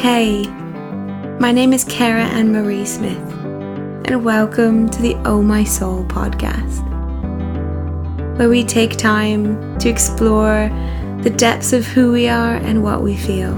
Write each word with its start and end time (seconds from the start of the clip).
Hey, 0.00 0.46
my 1.38 1.52
name 1.52 1.74
is 1.74 1.84
Kara 1.84 2.24
Anne 2.24 2.52
Marie 2.52 2.86
Smith, 2.86 3.18
and 4.06 4.24
welcome 4.24 4.88
to 4.88 5.02
the 5.02 5.14
Oh 5.26 5.42
My 5.42 5.62
Soul 5.62 6.04
podcast, 6.04 6.80
where 8.38 8.48
we 8.48 8.64
take 8.64 8.96
time 8.96 9.78
to 9.78 9.90
explore 9.90 10.70
the 11.20 11.28
depths 11.28 11.74
of 11.74 11.84
who 11.84 12.12
we 12.12 12.28
are 12.28 12.54
and 12.54 12.82
what 12.82 13.02
we 13.02 13.14
feel. 13.14 13.52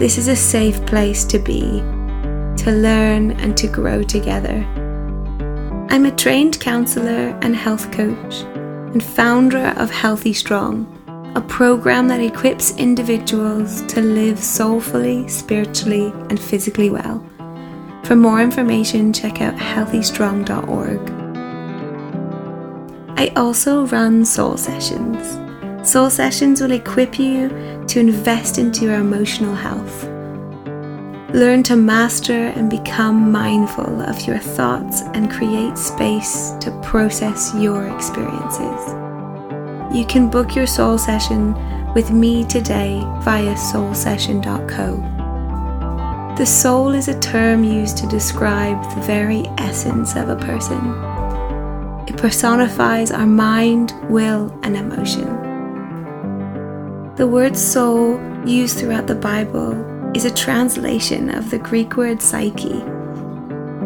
This 0.00 0.18
is 0.18 0.26
a 0.26 0.34
safe 0.34 0.84
place 0.86 1.24
to 1.26 1.38
be, 1.38 1.78
to 2.64 2.72
learn 2.72 3.30
and 3.38 3.56
to 3.58 3.68
grow 3.68 4.02
together. 4.02 4.66
I'm 5.88 6.04
a 6.04 6.16
trained 6.16 6.58
counselor 6.58 7.38
and 7.42 7.54
health 7.54 7.92
coach 7.92 8.42
and 8.42 9.04
founder 9.04 9.72
of 9.76 9.92
Healthy 9.92 10.32
Strong 10.32 10.97
a 11.34 11.40
program 11.40 12.08
that 12.08 12.20
equips 12.20 12.76
individuals 12.76 13.82
to 13.82 14.00
live 14.00 14.38
soulfully, 14.38 15.28
spiritually, 15.28 16.12
and 16.30 16.40
physically 16.40 16.90
well. 16.90 17.24
For 18.04 18.16
more 18.16 18.40
information, 18.40 19.12
check 19.12 19.40
out 19.42 19.54
healthystrong.org. 19.56 21.10
I 23.18 23.32
also 23.36 23.86
run 23.86 24.24
soul 24.24 24.56
sessions. 24.56 25.38
Soul 25.88 26.10
sessions 26.10 26.60
will 26.60 26.72
equip 26.72 27.18
you 27.18 27.48
to 27.88 28.00
invest 28.00 28.58
into 28.58 28.84
your 28.84 28.94
emotional 28.94 29.54
health. 29.54 30.04
Learn 31.34 31.62
to 31.64 31.76
master 31.76 32.46
and 32.56 32.70
become 32.70 33.30
mindful 33.30 34.00
of 34.02 34.26
your 34.26 34.38
thoughts 34.38 35.02
and 35.14 35.30
create 35.30 35.76
space 35.76 36.52
to 36.60 36.70
process 36.82 37.54
your 37.54 37.86
experiences. 37.94 39.07
You 39.90 40.04
can 40.04 40.28
book 40.28 40.54
your 40.54 40.66
soul 40.66 40.98
session 40.98 41.54
with 41.94 42.10
me 42.10 42.44
today 42.44 43.00
via 43.22 43.54
soulsession.co. 43.54 46.34
The 46.36 46.44
soul 46.44 46.92
is 46.92 47.08
a 47.08 47.18
term 47.18 47.64
used 47.64 47.96
to 47.98 48.06
describe 48.06 48.82
the 48.94 49.00
very 49.00 49.46
essence 49.56 50.14
of 50.14 50.28
a 50.28 50.36
person. 50.36 50.76
It 52.06 52.18
personifies 52.18 53.10
our 53.10 53.24
mind, 53.24 53.94
will, 54.10 54.54
and 54.62 54.76
emotion. 54.76 55.24
The 57.16 57.26
word 57.26 57.56
soul 57.56 58.20
used 58.46 58.78
throughout 58.78 59.06
the 59.06 59.14
Bible 59.14 59.72
is 60.14 60.26
a 60.26 60.34
translation 60.34 61.34
of 61.34 61.48
the 61.48 61.58
Greek 61.58 61.96
word 61.96 62.20
psyche, 62.20 62.80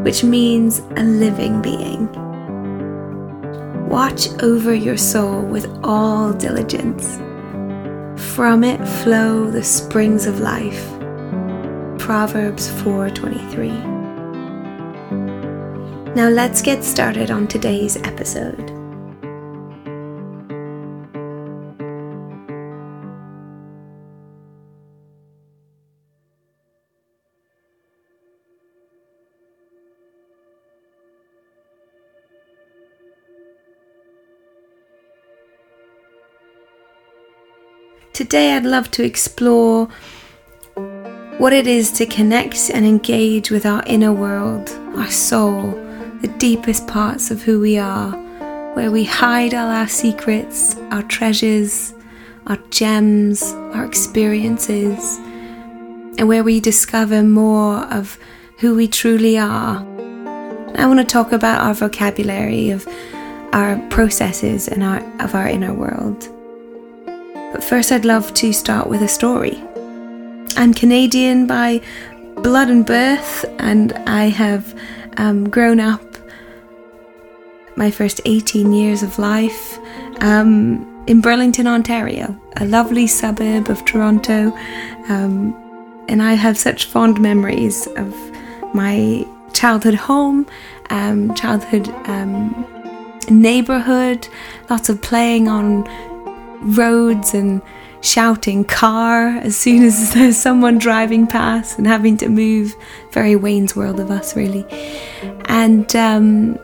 which 0.03 0.25
means 0.25 0.81
a 0.97 1.05
living 1.05 1.63
being. 1.63 2.09
Watch 3.93 4.31
over 4.43 4.73
your 4.73 4.97
soul 4.97 5.43
with 5.43 5.69
all 5.85 6.33
diligence. 6.33 7.19
From 8.35 8.65
it 8.65 8.83
flow 9.03 9.51
the 9.51 9.63
springs 9.63 10.25
of 10.25 10.41
life. 10.41 10.89
Proverbs 11.99 12.71
4:23. 12.81 13.71
Now 16.17 16.31
let's 16.31 16.63
get 16.63 16.83
started 16.83 17.31
on 17.31 17.47
today's 17.47 17.99
episode. 17.99 18.72
Today, 38.13 38.55
I'd 38.55 38.65
love 38.65 38.91
to 38.91 39.03
explore 39.03 39.89
what 41.39 41.55
it 41.55 41.67
is 41.67 41.91
to 41.93 42.05
connect 42.05 42.71
and 42.71 42.85
engage 42.85 43.51
with 43.51 43.65
our 43.65 43.83
inner 43.87 44.13
world, 44.13 44.69
our 44.97 45.11
soul, 45.11 45.71
the 46.21 46.33
deepest 46.39 46.87
parts 46.87 47.31
of 47.31 47.43
who 47.43 47.59
we 47.59 47.79
are, 47.79 48.11
where 48.75 48.91
we 48.91 49.05
hide 49.05 49.55
all 49.55 49.71
our 49.71 49.89
secrets, 49.89 50.77
our 50.91 51.03
treasures, 51.05 51.95
our 52.49 52.59
gems, 52.69 53.43
our 53.73 53.87
experiences, 53.87 55.17
and 56.19 56.29
where 56.29 56.45
we 56.45 56.61
discover 56.61 57.23
more 57.23 57.79
of 57.93 58.19
who 58.59 58.75
we 58.75 58.89
truly 58.89 59.39
are. 59.39 59.79
I 60.77 60.87
want 60.87 61.01
to 61.01 61.05
talk 61.05 61.33
about 61.33 61.65
our 61.65 61.73
vocabulary 61.73 62.71
of 62.71 62.87
our 63.55 63.79
processes 63.89 64.69
and 64.69 64.83
our, 64.83 65.01
of 65.23 65.35
our 65.35 65.49
inner 65.49 65.73
world. 65.73 66.29
But 67.53 67.63
first, 67.63 67.93
I'd 67.93 68.07
love 68.07 68.33
to 68.35 68.53
start 68.53 68.89
with 68.89 69.03
a 69.03 69.09
story. 69.09 69.63
I'm 70.57 70.73
Canadian 70.73 71.47
by 71.47 71.83
blood 72.37 72.71
and 72.71 72.85
birth, 72.85 73.45
and 73.59 73.93
I 74.07 74.31
have 74.31 74.75
um, 75.19 75.51
grown 75.51 75.79
up 75.79 76.01
my 77.77 77.91
first 77.91 78.23
18 78.25 78.73
years 78.73 79.03
of 79.03 79.19
life 79.19 79.79
um, 80.21 81.05
in 81.07 81.21
Burlington, 81.21 81.67
Ontario, 81.67 82.41
a 82.57 82.65
lovely 82.65 83.07
suburb 83.07 83.69
of 83.69 83.85
Toronto. 83.85 84.57
Um, 85.11 85.55
and 86.09 86.23
I 86.23 86.33
have 86.33 86.57
such 86.57 86.87
fond 86.87 87.21
memories 87.21 87.87
of 87.97 88.15
my 88.75 89.27
childhood 89.53 89.95
home, 89.95 90.47
um, 90.89 91.35
childhood 91.35 91.89
um, 92.09 92.67
neighborhood, 93.29 94.27
lots 94.71 94.89
of 94.89 95.03
playing 95.03 95.49
on 95.49 95.85
roads 96.63 97.35
and 97.35 97.63
shouting 98.03 98.65
car 98.65 99.29
as 99.39 99.57
soon 99.57 99.83
as 99.83 100.13
there's 100.15 100.37
someone 100.37 100.77
driving 100.79 101.27
past 101.27 101.79
and 101.79 101.87
having 101.87 102.17
to 102.19 102.29
move. 102.29 102.75
Very 103.13 103.37
Wayne's 103.37 103.75
World 103.75 104.01
of 104.01 104.11
us, 104.11 104.37
really. 104.37 104.67
And 105.47 105.95
um, 105.97 106.59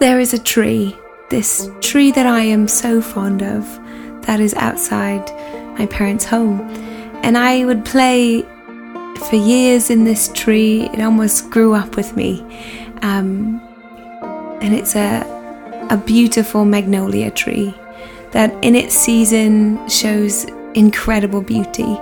there 0.00 0.18
is 0.18 0.34
a 0.34 0.38
tree, 0.38 0.96
this 1.30 1.70
tree 1.80 2.10
that 2.10 2.26
I 2.26 2.40
am 2.40 2.66
so 2.66 3.00
fond 3.00 3.42
of, 3.42 3.64
that 4.26 4.40
is 4.40 4.54
outside 4.54 5.30
my 5.78 5.86
parents' 5.86 6.24
home. 6.24 6.60
And 7.22 7.38
I 7.38 7.64
would 7.64 7.84
play 7.84 8.42
for 9.28 9.36
years 9.36 9.90
in 9.90 10.04
this 10.04 10.28
tree. 10.34 10.88
It 10.92 11.00
almost 11.00 11.50
grew 11.50 11.74
up 11.74 11.96
with 11.96 12.16
me. 12.16 12.40
Um, 13.02 13.60
and 14.62 14.74
it's 14.74 14.96
a, 14.96 15.24
a 15.90 15.96
beautiful 15.96 16.64
magnolia 16.64 17.30
tree 17.30 17.74
that 18.36 18.52
in 18.62 18.74
its 18.74 18.94
season 18.94 19.88
shows 19.88 20.44
incredible 20.74 21.40
beauty, 21.40 21.96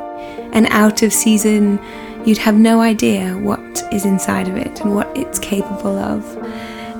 and 0.53 0.67
out 0.71 1.01
of 1.05 1.13
season, 1.13 1.79
you'd 2.27 2.39
have 2.39 2.57
no 2.57 2.81
idea 2.81 3.39
what 3.39 3.61
is 3.93 4.05
inside 4.05 4.49
of 4.49 4.57
it 4.57 4.81
and 4.81 4.97
what 4.97 5.17
it's 5.17 5.39
capable 5.39 5.97
of. 5.97 6.25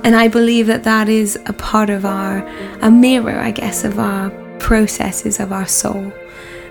And 0.05 0.15
I 0.15 0.29
believe 0.29 0.67
that 0.67 0.85
that 0.85 1.09
is 1.09 1.37
a 1.47 1.51
part 1.51 1.89
of 1.89 2.05
our, 2.05 2.47
a 2.79 2.89
mirror, 2.89 3.37
I 3.37 3.51
guess, 3.51 3.83
of 3.83 3.99
our 3.99 4.29
processes 4.59 5.41
of 5.41 5.51
our 5.51 5.67
soul. 5.67 6.13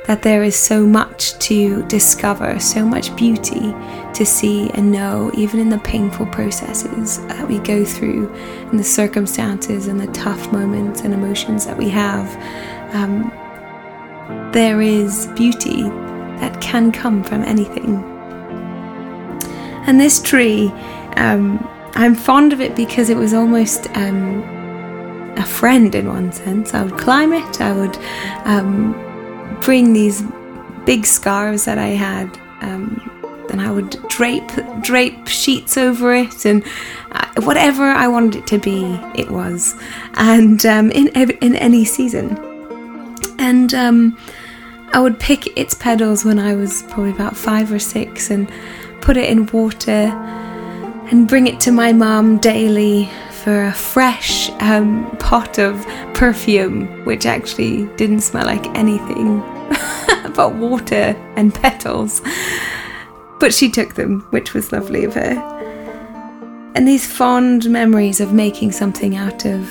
That 0.06 0.22
there 0.22 0.42
is 0.42 0.54
so 0.54 0.86
much 0.86 1.38
to 1.40 1.82
discover, 1.86 2.60
so 2.60 2.84
much 2.84 3.14
beauty 3.16 3.74
to 4.12 4.26
see 4.26 4.70
and 4.70 4.92
know, 4.92 5.30
even 5.34 5.60
in 5.60 5.70
the 5.70 5.78
painful 5.78 6.26
processes 6.26 7.24
that 7.26 7.48
we 7.48 7.58
go 7.60 7.84
through, 7.84 8.32
and 8.70 8.78
the 8.78 8.84
circumstances 8.84 9.86
and 9.86 9.98
the 9.98 10.06
tough 10.08 10.52
moments 10.52 11.00
and 11.00 11.14
emotions 11.14 11.64
that 11.66 11.76
we 11.76 11.88
have. 11.88 12.28
Um, 12.94 13.30
there 14.52 14.80
is 14.80 15.26
beauty 15.28 15.82
that 16.40 16.60
can 16.60 16.92
come 16.92 17.24
from 17.24 17.42
anything. 17.42 18.02
And 19.86 20.00
this 20.00 20.22
tree, 20.22 20.68
um, 21.16 21.66
I'm 21.94 22.14
fond 22.14 22.52
of 22.52 22.60
it 22.60 22.76
because 22.76 23.08
it 23.10 23.16
was 23.16 23.34
almost 23.34 23.88
um, 23.96 24.42
a 25.36 25.44
friend 25.44 25.94
in 25.94 26.08
one 26.08 26.32
sense. 26.32 26.74
I 26.74 26.82
would 26.84 26.98
climb 26.98 27.32
it, 27.32 27.60
I 27.60 27.72
would 27.72 27.96
um, 28.44 28.94
bring 29.60 29.92
these 29.92 30.22
big 30.84 31.06
scarves 31.06 31.64
that 31.64 31.78
I 31.78 31.88
had 31.88 32.38
um, 32.60 33.10
and 33.50 33.60
I 33.60 33.70
would 33.70 33.90
drape 34.08 34.50
drape 34.80 35.28
sheets 35.28 35.76
over 35.76 36.14
it 36.14 36.44
and 36.44 36.64
uh, 37.12 37.26
whatever 37.42 37.84
I 37.84 38.08
wanted 38.08 38.36
it 38.36 38.46
to 38.48 38.58
be, 38.58 38.82
it 39.14 39.30
was, 39.30 39.76
and 40.14 40.64
um, 40.66 40.90
in 40.90 41.08
in 41.08 41.54
any 41.56 41.84
season. 41.84 42.36
And 43.38 43.74
um, 43.74 44.18
I 44.92 45.00
would 45.00 45.18
pick 45.20 45.56
its 45.58 45.74
petals 45.74 46.24
when 46.24 46.38
I 46.38 46.54
was 46.54 46.82
probably 46.84 47.10
about 47.10 47.36
five 47.36 47.70
or 47.72 47.78
six 47.78 48.30
and 48.30 48.50
put 49.00 49.16
it 49.16 49.28
in 49.28 49.46
water 49.46 50.10
and 51.10 51.28
bring 51.28 51.46
it 51.46 51.60
to 51.60 51.70
my 51.70 51.92
mum 51.92 52.38
daily 52.38 53.10
for 53.42 53.64
a 53.64 53.72
fresh 53.72 54.50
um, 54.60 55.16
pot 55.18 55.58
of 55.58 55.86
perfume, 56.14 56.86
which 57.04 57.26
actually 57.26 57.86
didn't 57.96 58.20
smell 58.20 58.46
like 58.46 58.66
anything 58.76 59.42
but 60.34 60.54
water 60.54 61.14
and 61.36 61.54
petals. 61.54 62.22
But 63.40 63.52
she 63.52 63.70
took 63.70 63.94
them, 63.94 64.20
which 64.30 64.54
was 64.54 64.72
lovely 64.72 65.04
of 65.04 65.14
her. 65.14 65.52
And 66.74 66.88
these 66.88 67.06
fond 67.06 67.70
memories 67.70 68.20
of 68.20 68.32
making 68.32 68.72
something 68.72 69.16
out 69.16 69.44
of 69.44 69.68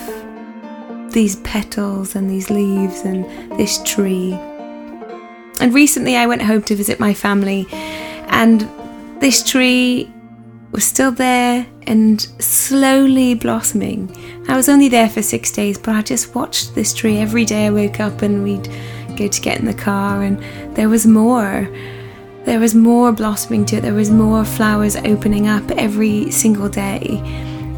these 1.11 1.35
petals 1.37 2.15
and 2.15 2.29
these 2.29 2.49
leaves 2.49 3.01
and 3.01 3.25
this 3.57 3.81
tree. 3.83 4.33
And 5.59 5.73
recently 5.73 6.17
I 6.17 6.25
went 6.25 6.41
home 6.41 6.63
to 6.63 6.75
visit 6.75 6.99
my 6.99 7.13
family, 7.13 7.67
and 7.71 8.67
this 9.21 9.43
tree 9.43 10.11
was 10.71 10.83
still 10.83 11.11
there 11.11 11.65
and 11.85 12.21
slowly 12.39 13.35
blossoming. 13.35 14.11
I 14.47 14.55
was 14.55 14.67
only 14.67 14.89
there 14.89 15.09
for 15.09 15.21
six 15.21 15.51
days, 15.51 15.77
but 15.77 15.95
I 15.95 16.01
just 16.01 16.33
watched 16.33 16.73
this 16.73 16.93
tree 16.93 17.17
every 17.17 17.45
day. 17.45 17.67
I 17.67 17.69
woke 17.69 17.99
up 17.99 18.23
and 18.23 18.43
we'd 18.43 18.67
go 19.15 19.27
to 19.27 19.41
get 19.41 19.59
in 19.59 19.65
the 19.65 19.73
car, 19.73 20.23
and 20.23 20.37
there 20.75 20.89
was 20.89 21.05
more. 21.05 21.69
There 22.45 22.59
was 22.59 22.75
more 22.75 23.13
blossoming 23.13 23.65
to 23.67 23.77
it, 23.77 23.81
there 23.81 23.93
was 23.93 24.11
more 24.11 24.43
flowers 24.43 24.97
opening 24.97 25.47
up 25.47 25.71
every 25.71 26.29
single 26.29 26.67
day. 26.67 27.21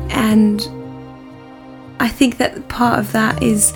And 0.09 0.59
I 1.99 2.07
think 2.07 2.37
that 2.37 2.67
part 2.67 2.97
of 2.97 3.11
that 3.11 3.43
is 3.43 3.73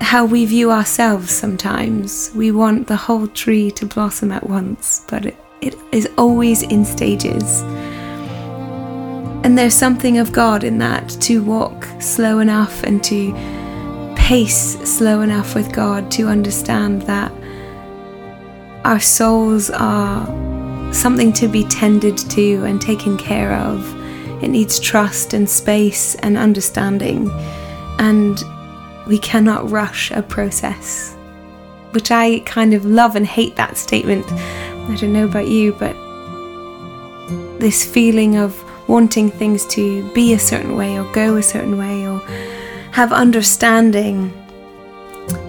how 0.00 0.24
we 0.24 0.44
view 0.46 0.72
ourselves 0.72 1.30
sometimes. 1.30 2.32
We 2.34 2.50
want 2.50 2.86
the 2.86 2.96
whole 2.96 3.28
tree 3.28 3.70
to 3.72 3.86
blossom 3.86 4.32
at 4.32 4.48
once, 4.48 5.04
but 5.08 5.26
it, 5.26 5.36
it 5.60 5.76
is 5.92 6.08
always 6.16 6.62
in 6.62 6.84
stages. 6.84 7.62
And 9.44 9.56
there's 9.56 9.74
something 9.74 10.18
of 10.18 10.32
God 10.32 10.64
in 10.64 10.78
that 10.78 11.08
to 11.20 11.42
walk 11.42 11.86
slow 12.00 12.40
enough 12.40 12.82
and 12.82 13.02
to 13.04 13.32
pace 14.30 14.78
slow 14.88 15.22
enough 15.22 15.56
with 15.56 15.72
God 15.72 16.08
to 16.08 16.28
understand 16.28 17.02
that 17.02 17.32
our 18.84 19.00
souls 19.00 19.70
are 19.70 20.24
something 20.94 21.32
to 21.32 21.48
be 21.48 21.64
tended 21.64 22.16
to 22.16 22.64
and 22.64 22.80
taken 22.80 23.16
care 23.18 23.54
of. 23.54 23.84
It 24.40 24.46
needs 24.46 24.78
trust 24.78 25.34
and 25.34 25.50
space 25.50 26.14
and 26.14 26.38
understanding. 26.38 27.28
And 27.98 28.40
we 29.08 29.18
cannot 29.18 29.68
rush 29.68 30.12
a 30.12 30.22
process, 30.22 31.12
which 31.90 32.12
I 32.12 32.38
kind 32.46 32.72
of 32.72 32.84
love 32.84 33.16
and 33.16 33.26
hate 33.26 33.56
that 33.56 33.76
statement. 33.76 34.24
I 34.30 34.94
don't 34.94 35.12
know 35.12 35.24
about 35.24 35.48
you, 35.48 35.72
but 35.72 35.96
this 37.58 37.84
feeling 37.84 38.36
of 38.36 38.54
wanting 38.88 39.32
things 39.32 39.66
to 39.74 40.08
be 40.14 40.34
a 40.34 40.38
certain 40.38 40.76
way 40.76 41.00
or 41.00 41.12
go 41.12 41.34
a 41.34 41.42
certain 41.42 41.76
way 41.76 42.06
or 42.06 42.22
have 42.92 43.12
understanding 43.12 44.32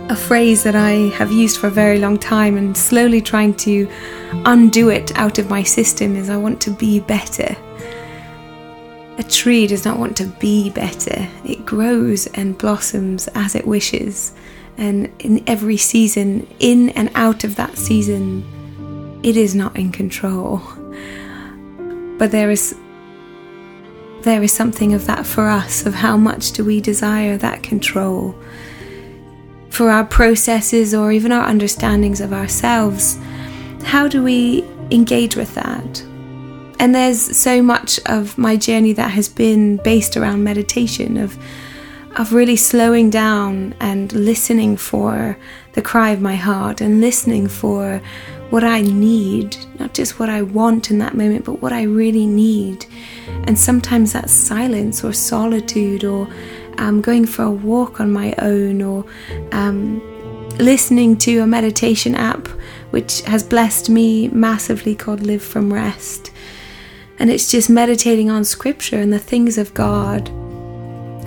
a 0.10 0.16
phrase 0.16 0.64
that 0.64 0.76
I 0.76 1.10
have 1.16 1.32
used 1.32 1.58
for 1.58 1.68
a 1.68 1.72
very 1.72 1.98
long 1.98 2.18
time 2.18 2.58
and 2.58 2.76
slowly 2.76 3.22
trying 3.22 3.54
to 3.56 3.90
undo 4.46 4.90
it 4.90 5.18
out 5.18 5.40
of 5.40 5.50
my 5.50 5.64
system 5.64 6.16
is 6.16 6.30
I 6.30 6.38
want 6.38 6.60
to 6.62 6.72
be 6.72 7.00
better. 7.00 7.56
A 9.18 9.24
tree 9.24 9.68
does 9.68 9.86
not 9.86 9.98
want 9.98 10.18
to 10.18 10.26
be 10.26 10.70
better, 10.70 11.28
it 11.46 11.66
grows 11.66 12.28
and 12.28 12.58
blossoms 12.58 13.28
as 13.36 13.56
it 13.56 13.66
wishes, 13.66 14.34
and 14.78 15.10
in 15.20 15.44
every 15.48 15.78
season, 15.78 16.48
in 16.60 16.90
and 16.90 17.10
out 17.16 17.44
of 17.44 17.56
that 17.56 17.78
season, 17.78 18.44
it 19.24 19.38
is 19.38 19.54
not 19.54 19.76
in 19.78 19.92
control. 19.92 20.62
But 22.18 22.32
there 22.32 22.52
is 22.52 22.76
there 24.24 24.44
is 24.44 24.52
something 24.52 24.94
of 24.94 25.06
that 25.08 25.26
for 25.26 25.48
us 25.48 25.86
of 25.86 25.94
how 25.94 26.18
much 26.18 26.52
do 26.52 26.64
we 26.64 26.82
desire 26.82 27.38
that 27.38 27.64
control 27.64 28.36
for 29.70 29.90
our 29.90 30.06
processes 30.06 30.94
or 30.94 31.12
even 31.12 31.32
our 31.32 31.46
understandings 31.48 32.22
of 32.22 32.34
ourselves, 32.34 33.18
how 33.84 34.08
do 34.08 34.22
we 34.22 34.64
engage 34.92 35.36
with 35.36 35.56
that? 35.56 36.02
And 36.80 36.94
there's 36.94 37.38
so 37.38 37.62
much 37.62 38.00
of 38.06 38.38
my 38.38 38.58
journey 38.58 38.94
that 38.94 39.12
has 39.12 39.30
been 39.30 39.78
based 39.78 40.18
around 40.18 40.44
meditation 40.44 41.18
of 41.18 41.38
of 42.18 42.34
really 42.34 42.58
slowing 42.58 43.10
down 43.10 43.74
and 43.80 44.12
listening 44.12 44.76
for 44.76 45.38
the 45.74 45.82
cry 45.82 46.10
of 46.10 46.20
my 46.20 46.36
heart 46.36 46.82
and 46.82 47.00
listening 47.00 47.48
for 47.48 48.02
what 48.52 48.64
I 48.64 48.82
need, 48.82 49.58
not 49.80 49.94
just 49.94 50.20
what 50.20 50.30
I 50.30 50.42
want 50.42 50.92
in 50.92 51.00
that 51.00 51.16
moment, 51.16 51.46
but 51.46 51.62
what 51.62 51.72
I 51.72 51.84
really 51.84 52.28
need. 52.28 52.86
And 53.46 53.58
sometimes 53.58 54.14
that's 54.14 54.34
silence 54.34 55.04
or 55.04 55.14
solitude 55.14 56.04
or 56.04 56.28
um, 56.78 57.02
going 57.02 57.26
for 57.26 57.44
a 57.44 57.52
walk 57.52 58.00
on 58.00 58.12
my 58.12 58.36
own 58.40 58.82
or 58.82 59.06
um, 59.54 60.02
listening 60.58 61.18
to 61.18 61.40
a 61.40 61.48
meditation 61.48 62.14
app 62.14 62.48
which 62.92 63.22
has 63.22 63.42
blessed 63.42 63.90
me 63.90 64.28
massively 64.28 64.96
called 64.96 65.22
Live 65.22 65.42
from 65.42 65.74
Rest. 65.74 66.32
And 67.20 67.30
it's 67.30 67.50
just 67.50 67.70
meditating 67.70 68.30
on 68.30 68.44
scripture 68.44 69.00
and 69.00 69.14
the 69.14 69.20
things 69.20 69.58
of 69.58 69.74
God, 69.74 70.28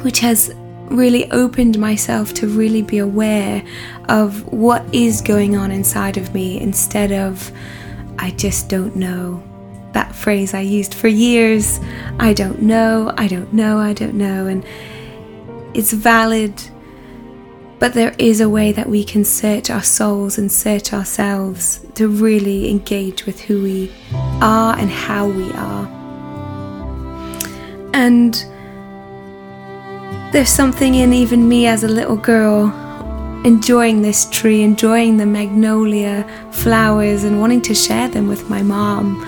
which 0.02 0.20
has 0.20 0.54
really 0.90 1.30
opened 1.30 1.78
myself 1.78 2.34
to 2.34 2.46
really 2.46 2.82
be 2.82 2.98
aware 2.98 3.64
of 4.08 4.44
what 4.52 4.84
is 4.94 5.20
going 5.20 5.56
on 5.56 5.70
inside 5.70 6.16
of 6.16 6.34
me 6.34 6.60
instead 6.60 7.12
of, 7.12 7.50
I 8.18 8.30
just 8.32 8.68
don't 8.68 8.94
know. 8.96 9.42
That 9.92 10.14
phrase 10.14 10.54
I 10.54 10.60
used 10.60 10.94
for 10.94 11.08
years 11.08 11.78
I 12.18 12.32
don't 12.32 12.62
know, 12.62 13.12
I 13.16 13.28
don't 13.28 13.52
know, 13.52 13.78
I 13.78 13.92
don't 13.92 14.14
know. 14.14 14.46
And 14.46 14.64
it's 15.72 15.92
valid, 15.92 16.54
but 17.78 17.94
there 17.94 18.14
is 18.18 18.40
a 18.40 18.48
way 18.48 18.72
that 18.72 18.88
we 18.88 19.04
can 19.04 19.24
search 19.24 19.70
our 19.70 19.82
souls 19.82 20.38
and 20.38 20.50
search 20.50 20.92
ourselves 20.92 21.84
to 21.94 22.08
really 22.08 22.70
engage 22.70 23.26
with 23.26 23.40
who 23.40 23.62
we 23.62 23.92
are 24.40 24.76
and 24.78 24.90
how 24.90 25.28
we 25.28 25.50
are. 25.52 25.86
And 27.92 28.44
there's 30.34 30.50
something 30.50 30.96
in 30.96 31.12
even 31.12 31.48
me 31.48 31.64
as 31.68 31.84
a 31.84 31.88
little 31.88 32.16
girl 32.16 32.66
enjoying 33.44 34.02
this 34.02 34.28
tree, 34.30 34.62
enjoying 34.62 35.16
the 35.16 35.24
magnolia 35.24 36.28
flowers, 36.50 37.22
and 37.22 37.40
wanting 37.40 37.62
to 37.62 37.72
share 37.72 38.08
them 38.08 38.26
with 38.26 38.50
my 38.50 38.60
mom. 38.60 39.24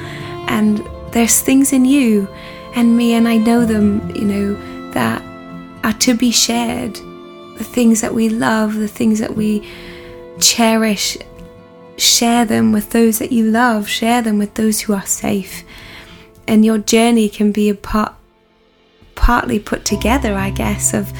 And 0.48 0.84
there's 1.12 1.40
things 1.40 1.72
in 1.72 1.84
you 1.84 2.26
and 2.74 2.96
me, 2.96 3.14
and 3.14 3.28
I 3.28 3.36
know 3.36 3.64
them, 3.64 4.10
you 4.16 4.24
know, 4.24 4.90
that 4.94 5.22
are 5.84 5.92
to 5.92 6.16
be 6.16 6.32
shared. 6.32 6.96
The 7.56 7.64
things 7.64 8.00
that 8.00 8.12
we 8.12 8.28
love, 8.28 8.74
the 8.74 8.88
things 8.88 9.20
that 9.20 9.36
we 9.36 9.64
cherish, 10.40 11.16
share 11.96 12.44
them 12.44 12.72
with 12.72 12.90
those 12.90 13.20
that 13.20 13.30
you 13.30 13.48
love, 13.48 13.88
share 13.88 14.22
them 14.22 14.38
with 14.38 14.54
those 14.54 14.80
who 14.80 14.92
are 14.92 15.06
safe. 15.06 15.62
And 16.48 16.64
your 16.64 16.78
journey 16.78 17.28
can 17.28 17.52
be 17.52 17.68
a 17.68 17.76
part 17.76 18.12
partly 19.16 19.58
put 19.58 19.84
together, 19.84 20.34
I 20.34 20.50
guess, 20.50 20.94
of 20.94 21.12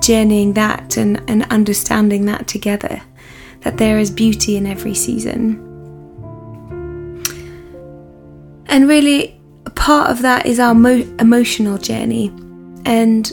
journeying 0.00 0.54
that 0.54 0.96
and, 0.96 1.22
and 1.28 1.44
understanding 1.44 2.26
that 2.26 2.48
together. 2.48 3.00
That 3.60 3.78
there 3.78 3.98
is 3.98 4.10
beauty 4.10 4.56
in 4.56 4.66
every 4.66 4.94
season. 4.94 5.68
And 8.66 8.88
really, 8.88 9.40
part 9.76 10.10
of 10.10 10.22
that 10.22 10.46
is 10.46 10.58
our 10.58 10.74
mo- 10.74 11.06
emotional 11.20 11.78
journey. 11.78 12.28
And 12.84 13.26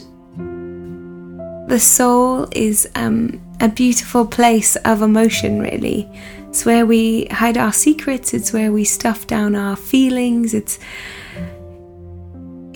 the 1.70 1.80
soul 1.80 2.48
is 2.52 2.88
um, 2.96 3.42
a 3.60 3.70
beautiful 3.70 4.26
place 4.26 4.76
of 4.78 5.02
emotion, 5.02 5.60
really. 5.60 6.10
It's 6.50 6.66
where 6.66 6.86
we 6.86 7.26
hide 7.26 7.58
our 7.58 7.74
secrets, 7.74 8.34
it's 8.34 8.52
where 8.52 8.72
we 8.72 8.84
stuff 8.84 9.28
down 9.28 9.56
our 9.56 9.76
feelings, 9.76 10.54
it's 10.54 10.80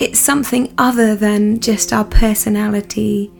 it's 0.04 0.20
something 0.20 0.70
other 0.76 1.16
than 1.16 1.60
just 1.60 1.90
our 1.90 2.04
personality, 2.04 3.32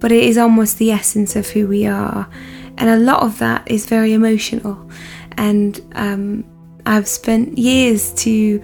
but 0.00 0.10
it 0.10 0.24
is 0.24 0.36
almost 0.36 0.76
the 0.78 0.90
essence 0.90 1.36
of 1.36 1.46
who 1.46 1.68
we 1.68 1.86
are. 1.86 2.28
And 2.76 2.90
a 2.90 2.98
lot 2.98 3.22
of 3.22 3.38
that 3.38 3.70
is 3.70 3.86
very 3.86 4.14
emotional. 4.14 4.90
And 5.36 5.80
um, 5.94 6.44
I've 6.86 7.06
spent 7.06 7.56
years 7.56 8.12
to 8.24 8.60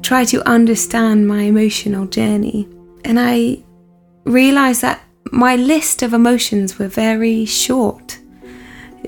try 0.00 0.24
to 0.24 0.42
understand 0.48 1.28
my 1.28 1.42
emotional 1.42 2.06
journey. 2.06 2.66
And 3.04 3.20
I 3.20 3.62
realized 4.24 4.80
that 4.80 5.02
my 5.32 5.56
list 5.56 6.00
of 6.00 6.14
emotions 6.14 6.78
were 6.78 6.88
very 6.88 7.44
short. 7.44 8.18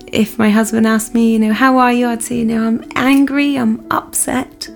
If 0.08 0.38
my 0.38 0.50
husband 0.50 0.86
asked 0.86 1.14
me, 1.14 1.32
you 1.32 1.38
know, 1.38 1.54
how 1.54 1.78
are 1.78 1.92
you? 1.92 2.06
I'd 2.08 2.22
say, 2.22 2.36
you 2.36 2.44
know, 2.44 2.66
I'm 2.66 2.84
angry, 2.96 3.56
I'm 3.56 3.86
upset, 3.90 4.68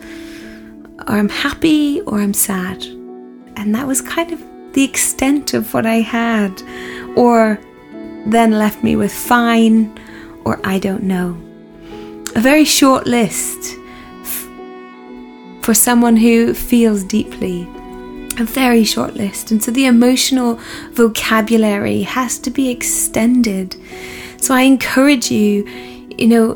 or 1.07 1.17
I'm 1.17 1.29
happy, 1.29 2.01
or 2.03 2.19
I'm 2.19 2.33
sad. 2.33 3.02
And 3.63 3.75
that 3.75 3.87
was 3.87 4.01
kind 4.01 4.33
of 4.33 4.43
the 4.73 4.83
extent 4.83 5.55
of 5.55 5.73
what 5.73 5.87
I 5.87 6.01
had. 6.01 6.63
Or 7.17 7.61
then 8.27 8.53
left 8.53 8.83
me 8.83 8.97
with 8.97 9.13
fine, 9.13 9.99
or 10.45 10.61
I 10.65 10.79
don't 10.79 11.05
know. 11.05 11.41
A 12.35 12.41
very 12.41 12.65
short 12.65 13.07
list 13.07 13.77
f- 14.23 14.49
for 15.63 15.75
someone 15.75 16.17
who 16.17 16.55
feels 16.55 17.05
deeply 17.05 17.69
a 18.39 18.45
very 18.45 18.85
short 18.85 19.15
list. 19.15 19.51
And 19.51 19.63
so 19.63 19.71
the 19.71 19.87
emotional 19.87 20.59
vocabulary 20.93 22.03
has 22.03 22.39
to 22.39 22.51
be 22.51 22.71
extended. 22.71 23.77
So 24.39 24.55
I 24.55 24.63
encourage 24.63 25.31
you, 25.31 25.65
you 26.19 26.27
know, 26.29 26.55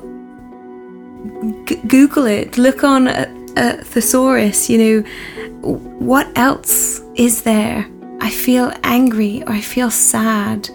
g- 1.66 1.76
Google 1.86 2.26
it, 2.26 2.58
look 2.58 2.82
on 2.82 3.08
a, 3.08 3.26
a 3.56 3.82
thesaurus, 3.84 4.68
you 4.70 4.78
know, 4.78 5.00
what 5.62 6.26
else 6.36 7.00
is 7.14 7.42
there? 7.42 7.88
I 8.20 8.30
feel 8.30 8.72
angry 8.82 9.42
or 9.44 9.50
I 9.50 9.60
feel 9.60 9.90
sad. 9.90 10.68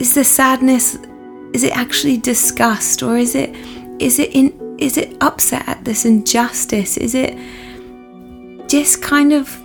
Is 0.00 0.14
the 0.14 0.24
sadness 0.24 0.96
is 1.52 1.64
it 1.64 1.76
actually 1.76 2.16
disgust 2.16 3.02
or 3.02 3.16
is 3.16 3.34
it 3.34 3.54
is 4.00 4.18
it 4.18 4.34
in 4.34 4.76
is 4.78 4.96
it 4.96 5.16
upset 5.20 5.68
at 5.68 5.84
this 5.84 6.04
injustice? 6.04 6.96
Is 6.96 7.14
it 7.14 7.36
just 8.68 9.02
kind 9.02 9.32
of 9.32 9.62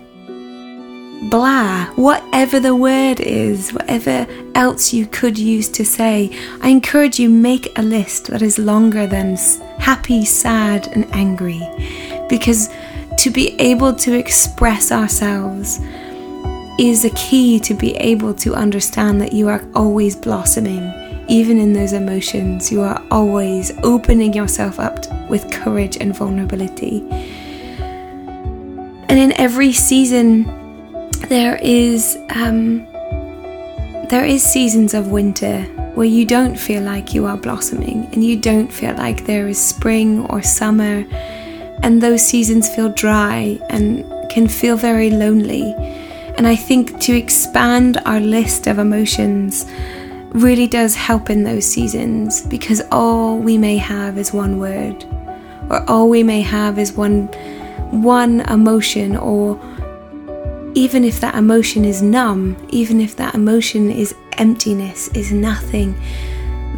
blah, 1.24 1.86
whatever 1.96 2.60
the 2.60 2.76
word 2.76 3.20
is, 3.20 3.72
whatever 3.72 4.28
else 4.54 4.94
you 4.94 5.06
could 5.08 5.38
use 5.38 5.70
to 5.70 5.86
say, 5.86 6.30
I 6.62 6.70
encourage 6.70 7.20
you 7.20 7.30
make 7.30 7.78
a 7.78 7.82
list 7.82 8.28
that 8.28 8.42
is 8.42 8.58
longer 8.58 9.08
than 9.08 9.38
happy, 9.80 10.26
sad, 10.26 10.88
and 10.88 11.06
angry. 11.14 11.62
Because 12.30 12.70
to 13.20 13.30
be 13.30 13.56
able 13.60 13.94
to 13.96 14.14
express 14.14 14.92
ourselves 14.92 15.80
is 16.78 17.06
a 17.06 17.10
key 17.12 17.60
to 17.62 17.74
be 17.74 17.96
able 17.96 18.34
to 18.34 18.54
understand 18.54 19.22
that 19.22 19.34
you 19.34 19.48
are 19.48 19.64
always 19.74 20.16
blossoming. 20.16 20.94
Even 21.28 21.58
in 21.58 21.74
those 21.74 21.94
emotions, 21.94 22.72
you 22.72 22.82
are 22.82 23.02
always 23.10 23.72
opening 23.84 24.34
yourself 24.34 24.80
up 24.80 25.06
with 25.30 25.50
courage 25.52 25.98
and 25.98 26.16
vulnerability. 26.16 27.08
And 29.08 29.20
in 29.20 29.32
every 29.34 29.72
season, 29.72 30.65
there 31.30 31.58
is 31.62 32.18
um, 32.30 32.86
there 34.10 34.26
is 34.26 34.44
seasons 34.44 34.94
of 34.94 35.08
winter 35.08 35.64
where 35.96 36.06
you 36.06 36.26
don't 36.26 36.58
feel 36.58 36.84
like 36.84 37.14
you 37.14 37.26
are 37.26 37.38
blossoming 37.38 38.06
and 38.12 38.24
you 38.24 38.38
don't 38.38 38.72
feel 38.72 38.94
like 38.96 39.26
there 39.26 39.48
is 39.48 39.60
spring 39.60 40.26
or 40.28 40.42
summer. 40.42 41.06
And 41.84 42.02
those 42.02 42.26
seasons 42.26 42.74
feel 42.74 42.90
dry 42.90 43.60
and 43.70 44.06
can 44.30 44.48
feel 44.48 44.78
very 44.78 45.10
lonely. 45.10 45.74
And 46.38 46.48
i 46.48 46.56
think 46.56 47.00
to 47.00 47.14
expand 47.16 47.98
our 48.06 48.20
list 48.20 48.68
of 48.68 48.78
emotions 48.78 49.66
really 50.36 50.68
does 50.68 50.94
help 50.94 51.30
in 51.30 51.44
those 51.44 51.66
seasons 51.66 52.42
because 52.48 52.82
all 52.92 53.38
we 53.38 53.58
may 53.58 53.78
have 53.78 54.18
is 54.18 54.34
one 54.34 54.60
word 54.60 55.06
or 55.70 55.90
all 55.90 56.10
we 56.10 56.24
may 56.24 56.42
have 56.42 56.78
is 56.78 56.92
one 56.92 57.28
one 57.92 58.42
emotion 58.42 59.16
or 59.16 59.56
even 60.76 61.06
if 61.06 61.22
that 61.22 61.36
emotion 61.36 61.86
is 61.86 62.02
numb, 62.02 62.58
even 62.70 63.00
if 63.00 63.16
that 63.16 63.34
emotion 63.34 63.90
is 63.90 64.14
emptiness, 64.34 65.08
is 65.10 65.32
nothing, 65.32 65.96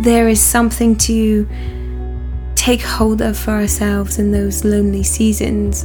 there 0.01 0.29
is 0.29 0.39
something 0.39 0.95
to 0.95 1.47
take 2.53 2.81
hold 2.81 3.21
of 3.21 3.37
for 3.37 3.51
ourselves 3.51 4.19
in 4.19 4.31
those 4.31 4.63
lonely 4.63 5.01
seasons. 5.01 5.83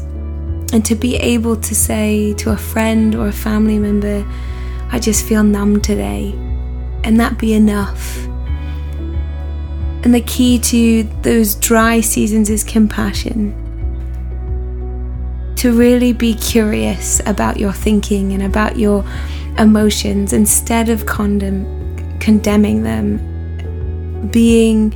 And 0.75 0.85
to 0.85 0.95
be 0.95 1.16
able 1.16 1.57
to 1.57 1.75
say 1.75 2.35
to 2.35 2.50
a 2.50 2.57
friend 2.57 3.14
or 3.14 3.28
a 3.28 3.33
family 3.33 3.78
member, 3.78 4.26
I 4.90 4.99
just 4.99 5.25
feel 5.25 5.42
numb 5.42 5.81
today, 5.81 6.33
and 7.04 7.19
that 7.19 7.38
be 7.38 7.54
enough. 7.54 8.26
And 10.04 10.14
the 10.14 10.21
key 10.21 10.59
to 10.59 11.04
those 11.23 11.54
dry 11.54 12.02
seasons 12.02 12.50
is 12.50 12.62
compassion 12.62 13.62
to 15.62 15.71
really 15.71 16.12
be 16.12 16.35
curious 16.35 17.21
about 17.25 17.57
your 17.57 17.73
thinking 17.73 18.33
and 18.33 18.42
about 18.42 18.76
your 18.76 19.04
emotions 19.59 20.33
instead 20.33 20.88
of 20.88 21.07
condemn, 21.07 22.19
condemning 22.19 22.83
them. 22.83 24.28
Being 24.33 24.92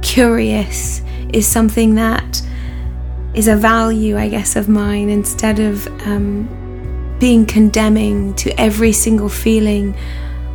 curious 0.00 1.02
is 1.32 1.48
something 1.48 1.96
that 1.96 2.40
is 3.34 3.48
a 3.48 3.56
value, 3.56 4.16
I 4.16 4.28
guess, 4.28 4.54
of 4.54 4.68
mine 4.68 5.08
instead 5.08 5.58
of 5.58 5.88
um, 6.06 7.16
being 7.18 7.44
condemning 7.44 8.34
to 8.34 8.50
every 8.52 8.92
single 8.92 9.28
feeling. 9.28 9.94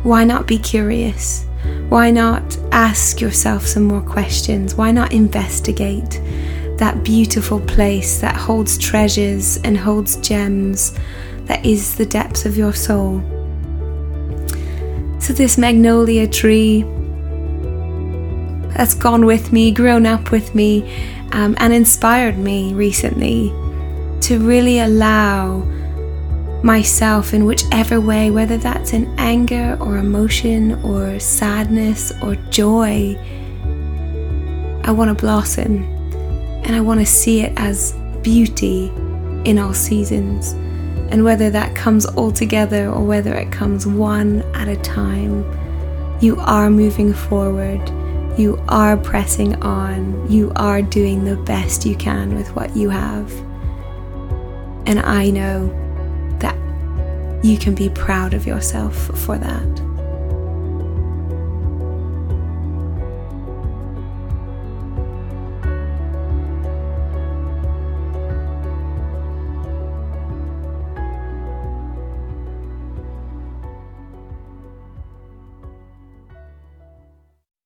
Why 0.04 0.24
not 0.24 0.46
be 0.46 0.56
curious? 0.56 1.44
Why 1.90 2.10
not 2.10 2.56
ask 2.72 3.20
yourself 3.20 3.66
some 3.66 3.84
more 3.84 4.00
questions? 4.00 4.74
Why 4.74 4.90
not 4.90 5.12
investigate? 5.12 6.18
That 6.78 7.04
beautiful 7.04 7.60
place 7.60 8.20
that 8.20 8.34
holds 8.34 8.76
treasures 8.78 9.58
and 9.58 9.76
holds 9.76 10.16
gems 10.16 10.98
that 11.46 11.64
is 11.64 11.94
the 11.96 12.06
depths 12.06 12.46
of 12.46 12.56
your 12.56 12.72
soul. 12.72 13.20
So, 15.20 15.32
this 15.32 15.56
magnolia 15.56 16.26
tree 16.26 16.82
that's 18.76 18.94
gone 18.94 19.24
with 19.24 19.52
me, 19.52 19.70
grown 19.70 20.04
up 20.04 20.30
with 20.30 20.54
me, 20.54 20.82
um, 21.32 21.54
and 21.58 21.72
inspired 21.72 22.38
me 22.38 22.74
recently 22.74 23.48
to 24.22 24.38
really 24.40 24.80
allow 24.80 25.58
myself 26.64 27.34
in 27.34 27.44
whichever 27.44 28.00
way, 28.00 28.30
whether 28.30 28.56
that's 28.56 28.92
in 28.92 29.06
anger 29.18 29.76
or 29.80 29.98
emotion 29.98 30.72
or 30.82 31.18
sadness 31.20 32.10
or 32.22 32.34
joy, 32.50 33.16
I 34.82 34.90
want 34.90 35.08
to 35.10 35.14
blossom 35.14 35.93
and 36.64 36.74
I 36.74 36.80
want 36.80 37.00
to 37.00 37.06
see 37.06 37.42
it 37.42 37.52
as 37.56 37.92
beauty 38.22 38.86
in 39.44 39.58
all 39.58 39.74
seasons. 39.74 40.52
And 41.12 41.22
whether 41.22 41.50
that 41.50 41.76
comes 41.76 42.06
all 42.06 42.32
together 42.32 42.88
or 42.88 43.04
whether 43.04 43.34
it 43.34 43.52
comes 43.52 43.86
one 43.86 44.42
at 44.54 44.68
a 44.68 44.76
time, 44.76 45.44
you 46.20 46.36
are 46.40 46.70
moving 46.70 47.12
forward. 47.12 47.80
You 48.38 48.60
are 48.68 48.96
pressing 48.96 49.54
on. 49.62 50.30
You 50.30 50.50
are 50.56 50.80
doing 50.82 51.24
the 51.24 51.36
best 51.36 51.84
you 51.84 51.94
can 51.94 52.34
with 52.34 52.48
what 52.56 52.74
you 52.74 52.88
have. 52.88 53.30
And 54.86 55.00
I 55.00 55.30
know 55.30 55.68
that 56.40 56.56
you 57.44 57.58
can 57.58 57.74
be 57.74 57.90
proud 57.90 58.34
of 58.34 58.46
yourself 58.46 58.96
for 59.18 59.36
that. 59.38 59.93